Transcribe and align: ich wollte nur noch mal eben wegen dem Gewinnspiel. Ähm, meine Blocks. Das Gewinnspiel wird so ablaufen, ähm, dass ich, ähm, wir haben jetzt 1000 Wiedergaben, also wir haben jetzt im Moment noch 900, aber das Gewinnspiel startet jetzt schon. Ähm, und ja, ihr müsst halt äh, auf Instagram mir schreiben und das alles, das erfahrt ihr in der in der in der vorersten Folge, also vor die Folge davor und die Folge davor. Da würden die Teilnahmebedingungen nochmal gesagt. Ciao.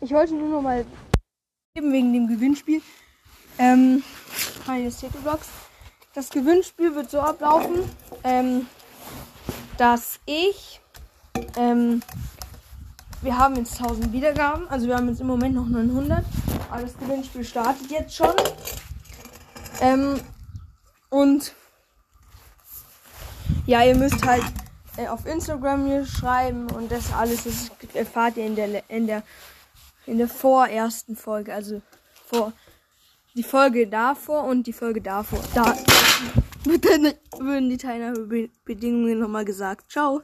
ich 0.00 0.10
wollte 0.12 0.34
nur 0.34 0.48
noch 0.48 0.62
mal 0.62 0.84
eben 1.74 1.92
wegen 1.92 2.12
dem 2.12 2.26
Gewinnspiel. 2.26 2.82
Ähm, 3.58 4.02
meine 4.66 4.90
Blocks. 5.22 5.48
Das 6.14 6.30
Gewinnspiel 6.30 6.94
wird 6.94 7.10
so 7.10 7.20
ablaufen, 7.20 7.88
ähm, 8.24 8.66
dass 9.76 10.18
ich, 10.26 10.80
ähm, 11.56 12.02
wir 13.22 13.38
haben 13.38 13.54
jetzt 13.56 13.80
1000 13.80 14.12
Wiedergaben, 14.12 14.66
also 14.68 14.88
wir 14.88 14.96
haben 14.96 15.08
jetzt 15.08 15.20
im 15.20 15.28
Moment 15.28 15.54
noch 15.54 15.68
900, 15.68 16.24
aber 16.70 16.82
das 16.82 16.98
Gewinnspiel 16.98 17.44
startet 17.44 17.90
jetzt 17.90 18.16
schon. 18.16 18.32
Ähm, 19.80 20.20
und 21.10 21.54
ja, 23.66 23.84
ihr 23.84 23.94
müsst 23.94 24.26
halt 24.26 24.44
äh, 24.96 25.06
auf 25.06 25.26
Instagram 25.26 25.84
mir 25.84 26.06
schreiben 26.06 26.68
und 26.70 26.90
das 26.90 27.12
alles, 27.12 27.44
das 27.44 27.70
erfahrt 27.94 28.36
ihr 28.36 28.46
in 28.46 28.56
der 28.56 28.90
in 28.90 29.06
der 29.06 29.22
in 30.06 30.18
der 30.18 30.28
vorersten 30.28 31.16
Folge, 31.16 31.54
also 31.54 31.82
vor 32.26 32.52
die 33.34 33.42
Folge 33.42 33.86
davor 33.86 34.44
und 34.44 34.66
die 34.66 34.72
Folge 34.72 35.00
davor. 35.00 35.40
Da 35.54 35.76
würden 37.38 37.70
die 37.70 37.76
Teilnahmebedingungen 37.76 39.18
nochmal 39.18 39.44
gesagt. 39.44 39.90
Ciao. 39.90 40.18